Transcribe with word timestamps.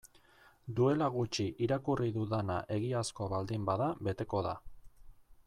Duela 0.77 1.09
gutxi 1.15 1.45
irakurri 1.65 2.09
dudana 2.15 2.57
egiazkoa 2.79 3.29
baldin 3.35 3.69
bada 3.71 3.93
beteko 4.09 4.43
da. 4.51 4.57